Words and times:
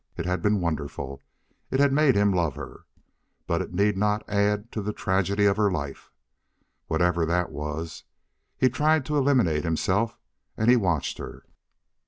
It 0.17 0.25
had 0.25 0.41
been 0.41 0.61
wonderful; 0.61 1.21
it 1.69 1.79
had 1.79 1.93
made 1.93 2.15
him 2.15 2.33
love 2.33 2.55
her 2.55 2.87
But 3.45 3.61
it 3.61 3.71
need 3.71 3.97
not 3.97 4.27
add 4.27 4.71
to 4.71 4.81
the 4.81 4.93
tragedy 4.93 5.45
of 5.45 5.57
her 5.57 5.71
life, 5.71 6.09
whatever 6.87 7.23
that 7.27 7.51
was. 7.51 8.03
He 8.57 8.67
tried 8.67 9.05
to 9.05 9.15
eliminate 9.17 9.63
himself. 9.63 10.17
And 10.57 10.71
he 10.71 10.75
watched 10.75 11.19
her. 11.19 11.45